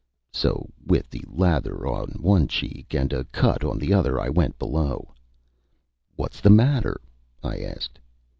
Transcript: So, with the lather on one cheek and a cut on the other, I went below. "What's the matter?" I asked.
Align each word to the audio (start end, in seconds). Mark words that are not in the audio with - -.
So, 0.33 0.67
with 0.83 1.11
the 1.11 1.23
lather 1.27 1.85
on 1.85 2.13
one 2.19 2.47
cheek 2.47 2.95
and 2.95 3.13
a 3.13 3.23
cut 3.25 3.63
on 3.63 3.77
the 3.77 3.93
other, 3.93 4.19
I 4.19 4.29
went 4.29 4.57
below. 4.57 5.13
"What's 6.15 6.41
the 6.41 6.49
matter?" 6.49 6.99
I 7.43 7.59
asked. 7.59 7.99